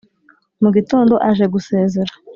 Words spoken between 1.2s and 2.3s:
aje gusezera